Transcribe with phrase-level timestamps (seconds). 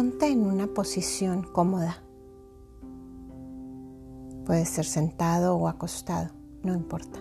[0.00, 2.02] ponte en una posición cómoda.
[4.46, 6.30] Puede ser sentado o acostado,
[6.62, 7.18] no importa.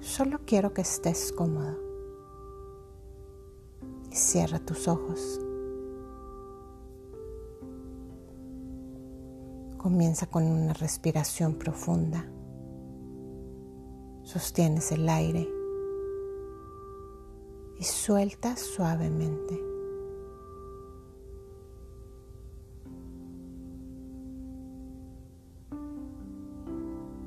[0.00, 1.74] Solo quiero que estés cómodo.
[4.10, 5.40] Cierra tus ojos.
[9.78, 12.30] Comienza con una respiración profunda.
[14.22, 15.55] Sostienes el aire
[17.78, 19.62] y suelta suavemente.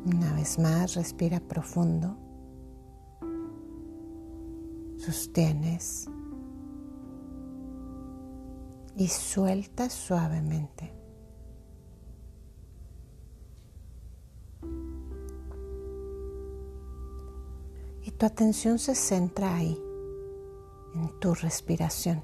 [0.05, 2.17] Una vez más, respira profundo.
[4.97, 6.09] Sostienes
[8.95, 10.93] y suelta suavemente.
[18.03, 19.79] Y tu atención se centra ahí
[20.95, 22.21] en tu respiración.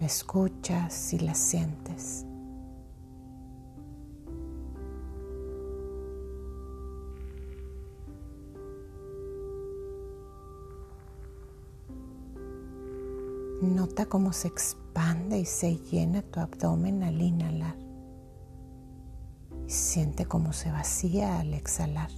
[0.00, 2.24] La escuchas y la sientes.
[13.60, 17.74] Nota cómo se expande y se llena tu abdomen al inhalar.
[19.66, 22.10] Y siente cómo se vacía al exhalar.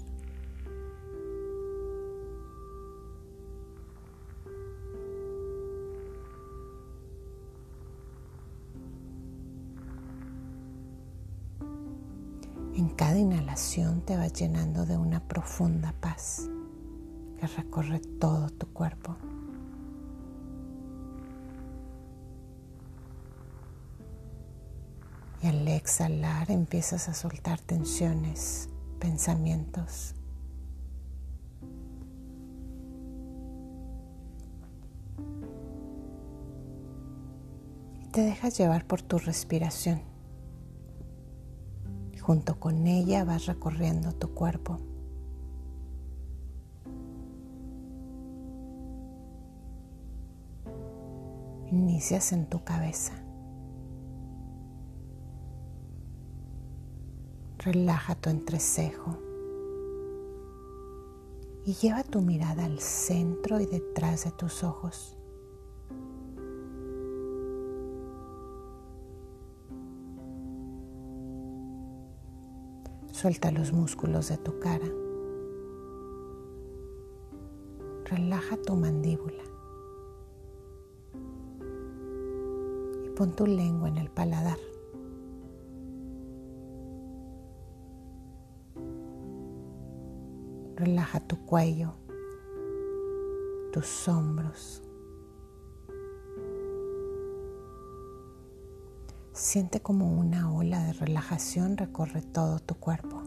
[14.06, 16.48] Te vas llenando de una profunda paz
[17.38, 19.16] que recorre todo tu cuerpo.
[25.42, 30.14] Y al exhalar empiezas a soltar tensiones, pensamientos.
[38.00, 40.09] Y te dejas llevar por tu respiración.
[42.30, 44.78] Junto con ella vas recorriendo tu cuerpo.
[51.72, 53.14] Inicias en tu cabeza.
[57.58, 59.18] Relaja tu entrecejo
[61.64, 65.19] y lleva tu mirada al centro y detrás de tus ojos.
[73.20, 74.86] Suelta los músculos de tu cara.
[78.06, 79.42] Relaja tu mandíbula.
[83.04, 84.56] Y pon tu lengua en el paladar.
[90.76, 91.92] Relaja tu cuello,
[93.70, 94.82] tus hombros.
[99.40, 103.22] Siente como una ola de relajación recorre todo tu cuerpo.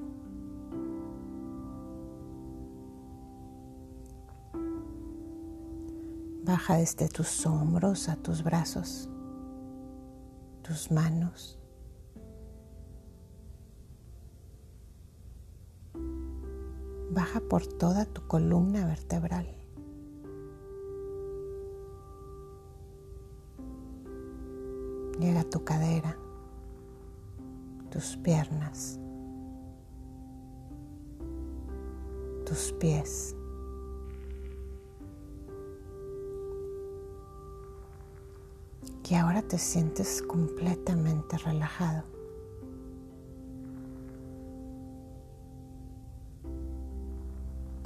[6.45, 9.09] Baja desde tus hombros a tus brazos,
[10.61, 11.57] tus manos.
[17.09, 19.62] Baja por toda tu columna vertebral.
[25.53, 26.17] Tu cadera,
[27.91, 28.99] tus piernas,
[32.43, 33.35] tus pies.
[39.07, 42.01] Y ahora te sientes completamente relajado.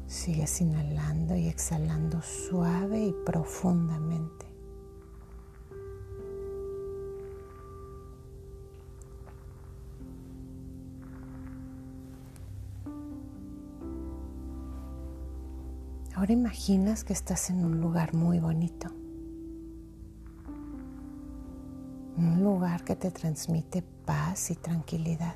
[0.05, 4.46] Sigues inhalando y exhalando suave y profundamente.
[16.27, 18.89] Ahora imaginas que estás en un lugar muy bonito.
[22.17, 25.35] Un lugar que te transmite paz y tranquilidad.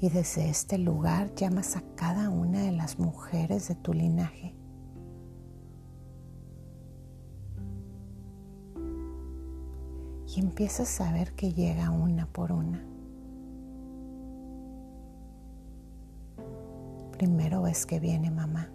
[0.00, 4.56] Y desde este lugar llamas a cada una de las mujeres de tu linaje
[10.34, 12.82] y empiezas a ver que llega una por una.
[17.12, 18.68] Primero ves que viene mamá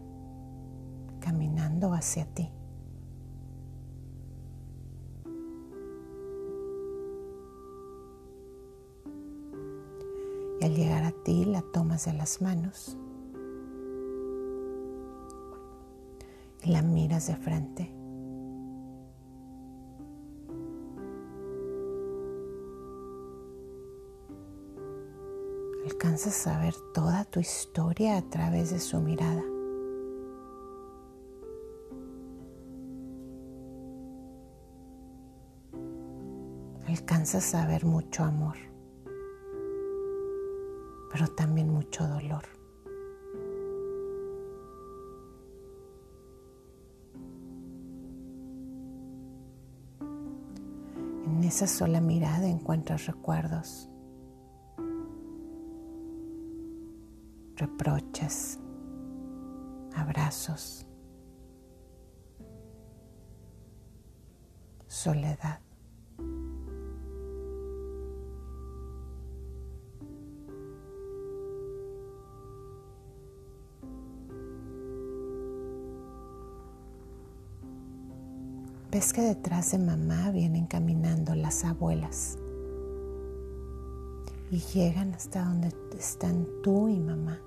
[1.19, 2.49] caminando hacia ti.
[10.61, 12.97] al llegar a ti la tomas de las manos
[16.63, 17.98] y la miras de frente.
[26.01, 29.43] Alcanzas a ver toda tu historia a través de su mirada.
[36.87, 38.55] Alcanzas a ver mucho amor,
[41.11, 42.45] pero también mucho dolor.
[51.25, 53.88] En esa sola mirada encuentras recuerdos,
[57.59, 58.57] reproches,
[59.93, 60.85] abrazos,
[64.87, 65.59] soledad.
[78.91, 82.37] Ves que detrás de mamá vienen caminando las abuelas
[84.49, 87.39] y llegan hasta donde están tú y mamá.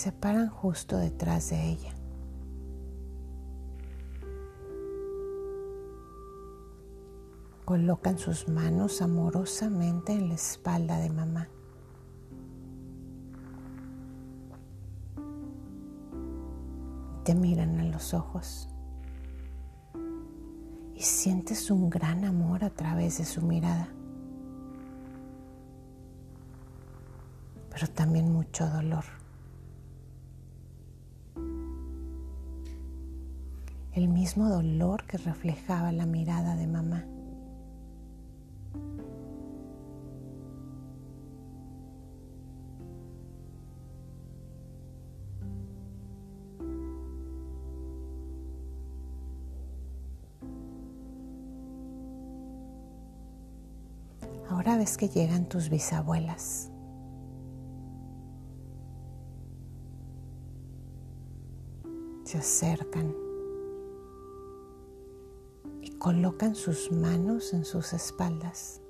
[0.00, 1.94] Se paran justo detrás de ella.
[7.66, 11.48] Colocan sus manos amorosamente en la espalda de mamá.
[17.24, 18.70] te miran a los ojos
[20.94, 23.88] y sientes un gran amor a través de su mirada,
[27.70, 29.19] pero también mucho dolor.
[33.92, 37.04] El mismo dolor que reflejaba la mirada de mamá.
[54.48, 56.70] Ahora ves que llegan tus bisabuelas.
[62.24, 63.29] Se acercan
[66.00, 68.80] colocan sus manos en sus espaldas.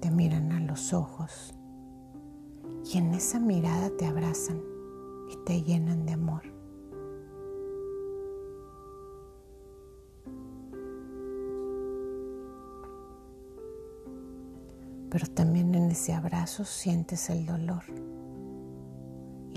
[0.00, 1.54] Te miran a los ojos
[2.84, 4.60] y en esa mirada te abrazan
[5.30, 6.42] y te llenan de amor.
[15.08, 17.84] pero también en ese abrazo sientes el dolor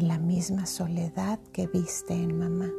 [0.02, 2.70] la misma soledad que viste en mamá.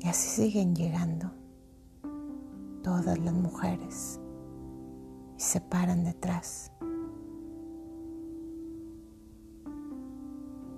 [0.00, 1.30] Y así siguen llegando
[2.82, 4.20] todas las mujeres
[5.36, 6.70] y se paran detrás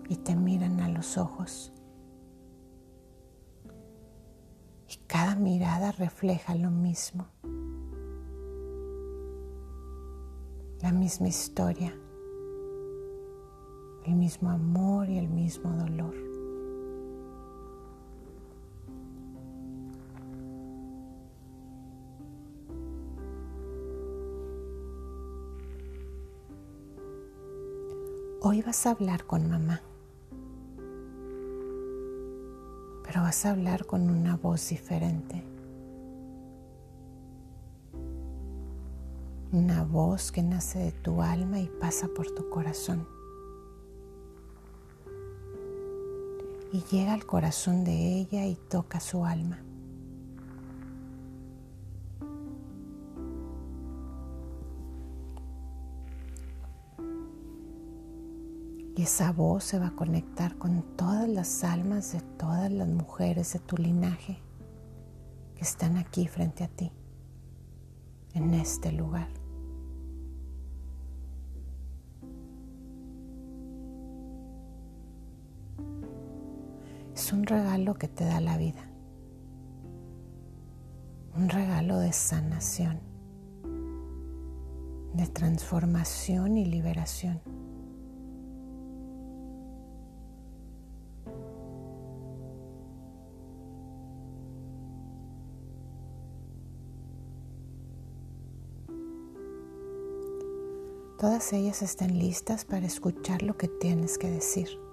[0.09, 1.73] y te miran a los ojos.
[5.07, 7.29] Cada mirada refleja lo mismo,
[10.83, 11.95] la misma historia,
[14.05, 16.15] el mismo amor y el mismo dolor.
[28.43, 29.81] Hoy vas a hablar con mamá.
[33.07, 35.43] pero vas a hablar con una voz diferente.
[39.57, 43.09] Una voz que nace de tu alma y pasa por tu corazón.
[46.75, 49.59] Y llega al corazón de ella y toca su alma.
[58.95, 63.55] Y esa voz se va a conectar con todas las almas de todas las mujeres
[63.55, 64.37] de tu linaje
[65.55, 66.93] que están aquí frente a ti,
[68.35, 69.46] en este lugar.
[77.27, 78.89] Es un regalo que te da la vida,
[81.35, 83.01] un regalo de sanación,
[85.13, 87.41] de transformación y liberación.
[101.19, 104.86] Todas ellas están listas para escuchar lo que tienes que decir.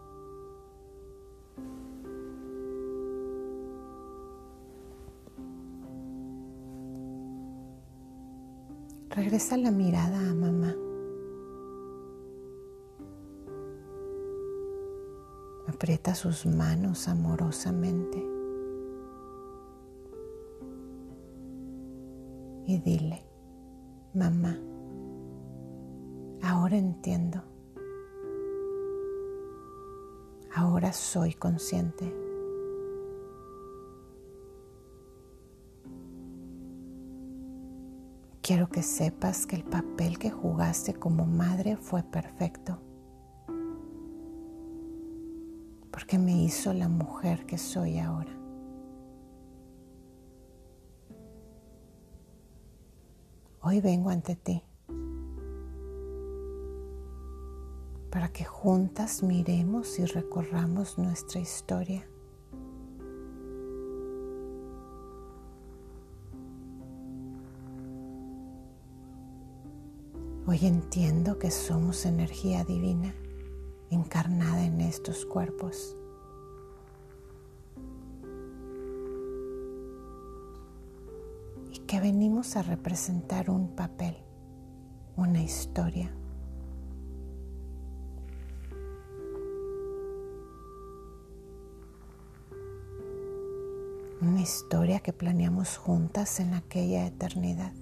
[9.33, 10.75] Regresa la mirada a mamá.
[15.67, 18.23] Aprieta sus manos amorosamente
[22.67, 23.25] y dile,
[24.13, 24.55] mamá,
[26.43, 27.41] ahora entiendo,
[30.53, 32.22] ahora soy consciente.
[38.43, 42.77] Quiero que sepas que el papel que jugaste como madre fue perfecto,
[45.89, 48.38] porque me hizo la mujer que soy ahora.
[53.62, 54.62] Hoy vengo ante ti
[58.12, 62.05] para que juntas miremos y recorramos nuestra historia.
[70.53, 73.15] Hoy entiendo que somos energía divina
[73.89, 75.98] encarnada en estos cuerpos.
[81.72, 84.15] Y que venimos a representar un papel,
[85.17, 86.13] una historia.
[94.22, 97.74] Una historia que planeamos juntas en aquella eternidad.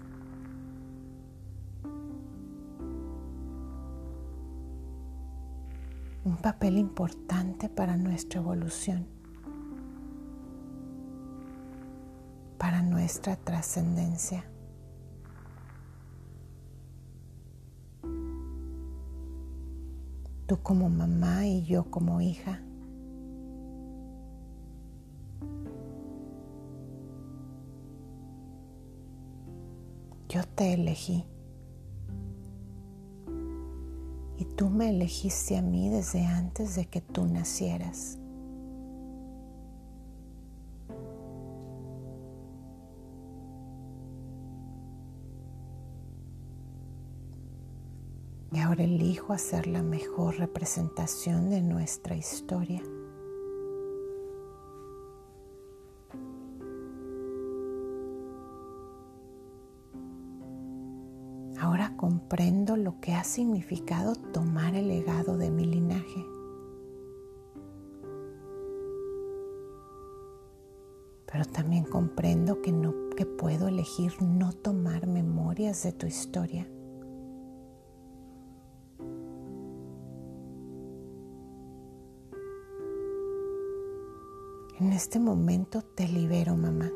[6.41, 9.05] Papel importante para nuestra evolución,
[12.57, 14.45] para nuestra trascendencia.
[20.47, 22.61] Tú como mamá y yo como hija.
[30.27, 31.30] Yo te elegí.
[34.61, 38.19] Tú me elegiste a mí desde antes de que tú nacieras.
[48.51, 52.83] Y ahora elijo hacer la mejor representación de nuestra historia.
[62.31, 66.25] Comprendo lo que ha significado tomar el legado de mi linaje.
[71.29, 76.65] Pero también comprendo que, no, que puedo elegir no tomar memorias de tu historia.
[84.79, 86.89] En este momento te libero, mamá.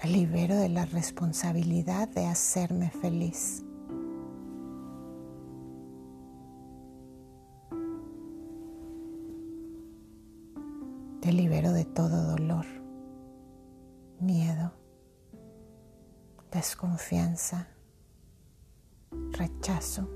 [0.00, 3.64] Te libero de la responsabilidad de hacerme feliz.
[11.20, 12.64] Te libero de todo dolor,
[14.20, 14.72] miedo,
[16.52, 17.66] desconfianza,
[19.32, 20.08] rechazo.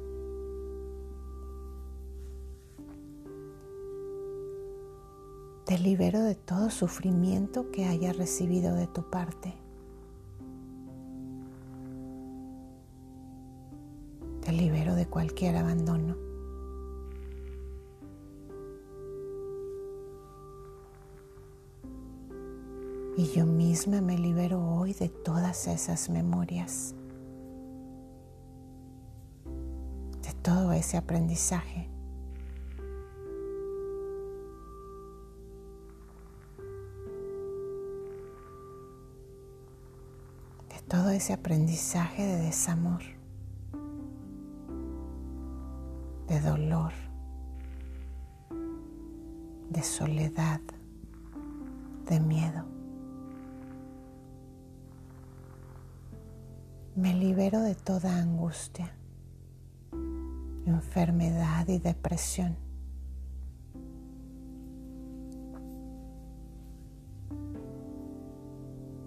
[5.67, 9.62] Te libero de todo sufrimiento que haya recibido de tu parte.
[15.13, 16.17] Cualquier abandono.
[23.19, 26.95] Y yo misma me libero hoy de todas esas memorias,
[30.23, 31.91] de todo ese aprendizaje.
[40.71, 43.22] de todo ese aprendizaje de desamor.
[46.33, 46.93] De dolor,
[49.69, 50.63] de soledad,
[52.09, 52.65] de miedo.
[56.97, 58.95] Me libero de toda angustia,
[60.65, 62.57] enfermedad y depresión.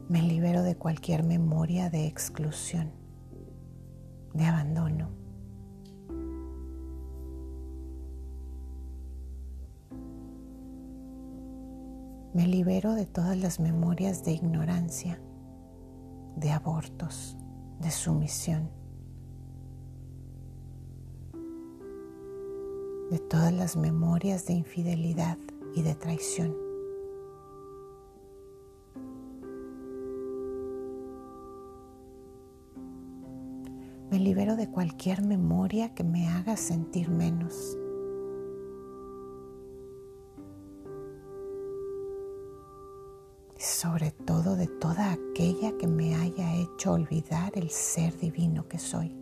[0.10, 2.92] Me libero de cualquier memoria de exclusión,
[4.36, 5.25] de abandono.
[12.36, 15.22] Me libero de todas las memorias de ignorancia,
[16.36, 17.38] de abortos,
[17.80, 18.70] de sumisión,
[23.10, 25.38] de todas las memorias de infidelidad
[25.76, 26.54] y de traición.
[34.12, 37.78] Me libero de cualquier memoria que me haga sentir menos.
[44.66, 49.16] De toda aquella que me haya hecho olvidar el ser divino que soy.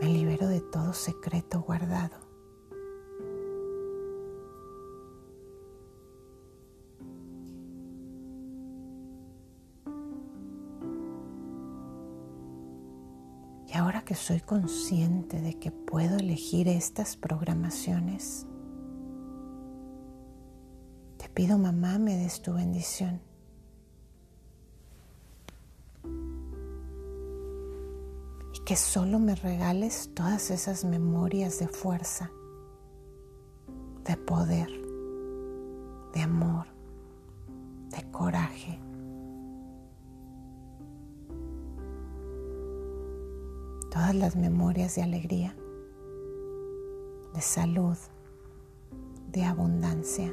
[0.00, 2.31] Me libero de todo secreto guardado.
[14.14, 18.46] Soy consciente de que puedo elegir estas programaciones,
[21.18, 23.20] te pido mamá me des tu bendición.
[28.54, 32.30] Y que solo me regales todas esas memorias de fuerza,
[34.04, 34.68] de poder,
[36.12, 36.71] de amor,
[44.14, 45.56] las memorias de alegría,
[47.34, 47.96] de salud,
[49.30, 50.32] de abundancia.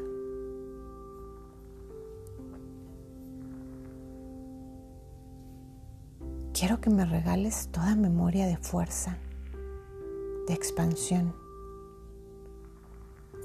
[6.53, 9.17] Quiero que me regales toda memoria de fuerza,
[10.47, 11.33] de expansión,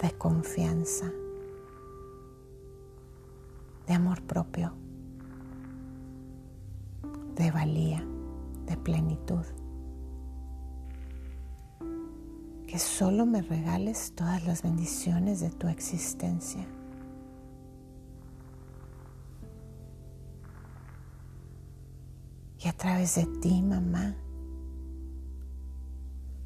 [0.02, 1.12] de confianza,
[3.86, 4.72] de amor propio,
[7.36, 8.04] de valía,
[8.66, 9.44] de plenitud.
[12.74, 16.66] Que solo me regales todas las bendiciones de tu existencia.
[22.58, 24.16] Y a través de ti, mamá,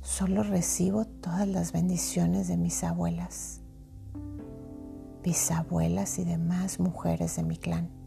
[0.02, 3.62] solo recibo todas las bendiciones de mis abuelas,
[5.24, 7.97] bisabuelas y demás mujeres de mi clan.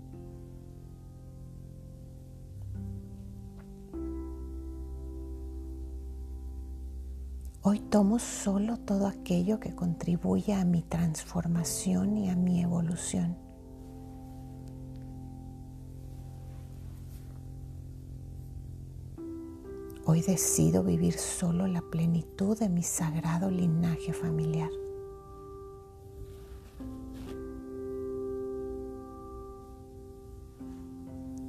[7.63, 13.37] Hoy tomo solo todo aquello que contribuye a mi transformación y a mi evolución.
[20.05, 24.71] Hoy decido vivir solo la plenitud de mi sagrado linaje familiar.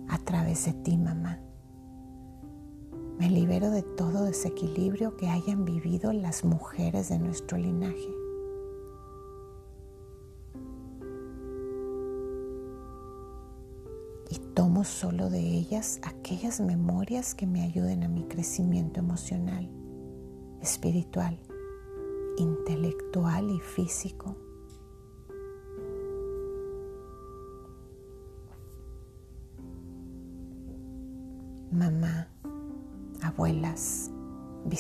[0.09, 1.41] A través de ti, mamá.
[3.19, 8.09] Me libero de todo desequilibrio que hayan vivido las mujeres de nuestro linaje.
[14.31, 19.71] Y tomo solo de ellas aquellas memorias que me ayuden a mi crecimiento emocional,
[20.63, 21.39] espiritual,
[22.39, 24.37] intelectual y físico.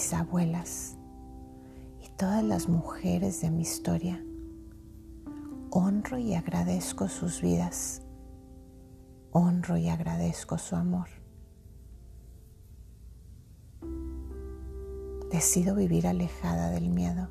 [0.02, 0.96] Bisabuelas
[2.00, 4.20] y todas las mujeres de mi historia.
[5.70, 8.02] Honro y agradezco sus vidas.
[9.30, 11.06] Honro y agradezco su amor.
[15.30, 17.28] Decido vivir alejada del miedo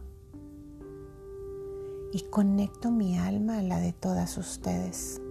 [2.13, 5.21] y conecto mi alma a la de todas ustedes.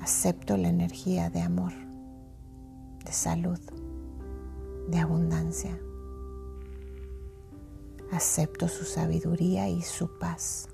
[0.00, 1.72] Acepto la energía de amor
[3.04, 3.60] de salud,
[4.88, 5.78] de abundancia.
[8.12, 10.68] Acepto su sabiduría y su paz.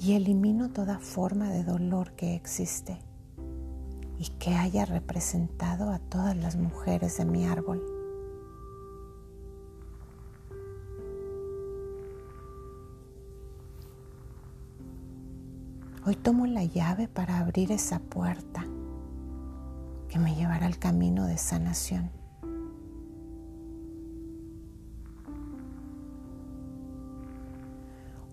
[0.00, 2.98] Y elimino toda forma de dolor que existe
[4.18, 7.82] y que haya representado a todas las mujeres de mi árbol.
[16.06, 18.66] Hoy tomo la llave para abrir esa puerta
[20.08, 22.10] que me llevará al camino de sanación.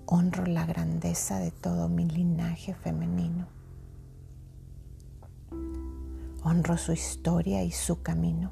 [0.07, 3.47] Honro la grandeza de todo mi linaje femenino.
[6.43, 8.51] Honro su historia y su camino.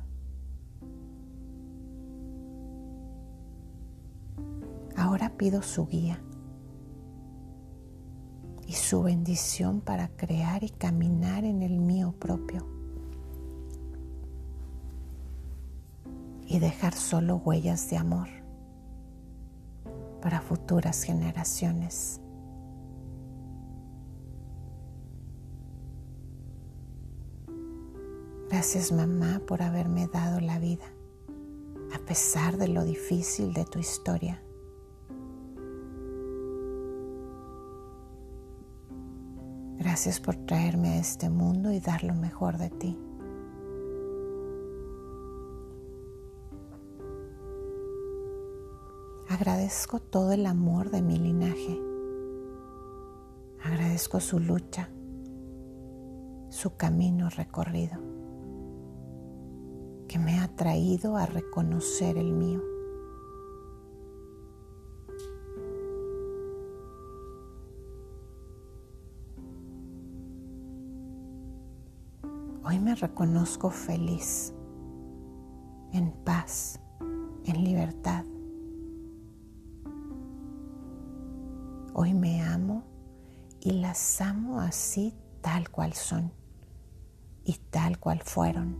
[4.97, 6.19] Ahora pido su guía
[8.67, 12.72] y su bendición para crear y caminar en el mío propio
[16.53, 18.27] y dejar solo huellas de amor,
[20.21, 22.21] para futuras generaciones.
[28.51, 30.85] Gracias mamá por haberme dado la vida,
[31.91, 34.39] a pesar de lo difícil de tu historia.
[39.79, 42.95] Gracias por traerme a este mundo y dar lo mejor de ti.
[49.45, 51.77] Agradezco todo el amor de mi linaje.
[53.61, 54.89] Agradezco su lucha,
[56.47, 57.97] su camino recorrido,
[60.07, 62.61] que me ha traído a reconocer el mío.
[72.63, 74.53] Hoy me reconozco feliz,
[75.91, 76.79] en paz,
[77.43, 78.23] en libertad.
[81.95, 82.83] Hoy me amo
[83.61, 86.31] y las amo así tal cual son
[87.45, 88.75] y tal cual fueron.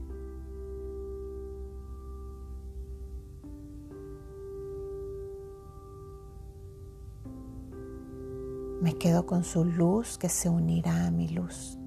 [8.81, 11.77] Me quedo con su luz que se unirá a mi luz.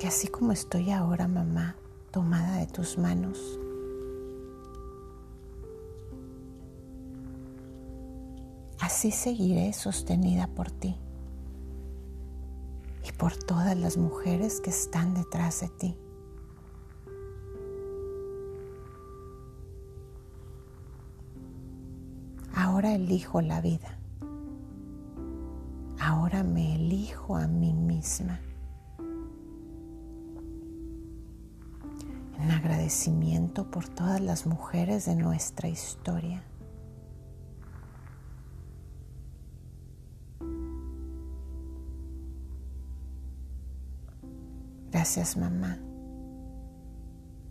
[0.00, 1.76] Que así como estoy ahora, mamá,
[2.16, 3.60] tomada de tus manos.
[8.80, 10.96] Así seguiré sostenida por ti
[13.06, 15.98] y por todas las mujeres que están detrás de ti.
[22.54, 23.98] Ahora elijo la vida.
[26.00, 28.40] Ahora me elijo a mí misma.
[32.46, 36.44] En agradecimiento por todas las mujeres de nuestra historia.
[44.92, 45.76] Gracias mamá.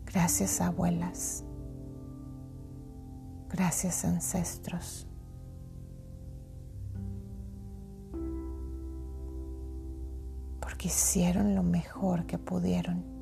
[0.05, 1.43] Gracias abuelas.
[3.49, 5.07] Gracias ancestros.
[10.61, 13.14] Porque hicieron lo mejor que pudieron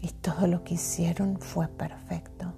[0.00, 2.54] y todo lo que hicieron fue perfecto.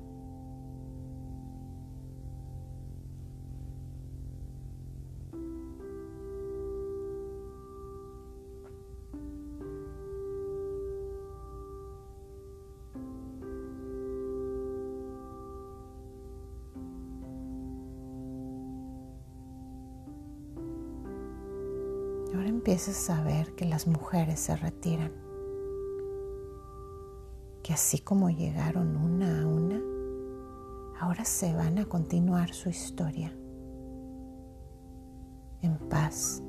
[22.34, 25.29] Ahora empiezas a ver que las mujeres se retiran
[27.70, 29.80] que así como llegaron una a una,
[30.98, 33.32] ahora se van a continuar su historia
[35.62, 36.42] en paz,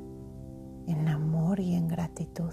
[0.87, 2.51] en amor y en gratitud.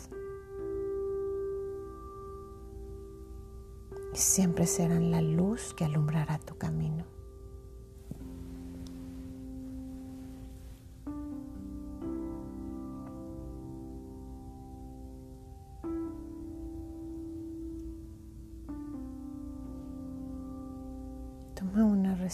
[4.13, 7.07] Y siempre serán la luz que alumbrará tu camino.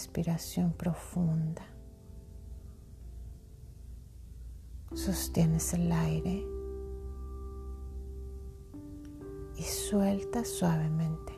[0.05, 1.63] Respiración profunda.
[4.93, 6.45] Sostienes el aire
[9.57, 11.33] y suelta suavemente.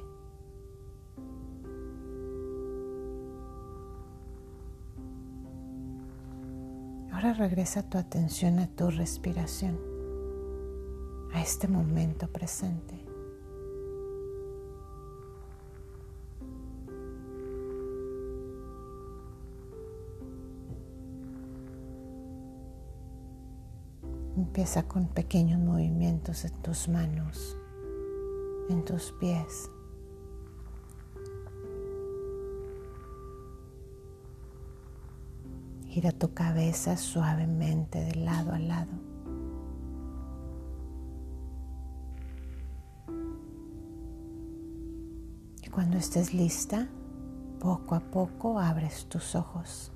[7.13, 9.79] Ahora regresa tu atención a tu respiración,
[11.33, 13.06] a este momento presente.
[24.57, 27.55] Empieza con pequeños movimientos en tus manos,
[28.71, 29.69] en tus pies.
[35.85, 38.91] Gira tu cabeza suavemente de lado a lado.
[45.61, 46.87] Y cuando estés lista,
[47.59, 49.91] poco a poco abres tus ojos.